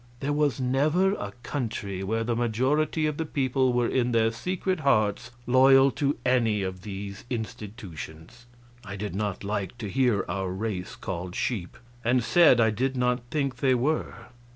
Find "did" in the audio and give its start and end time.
8.95-9.13, 12.71-12.97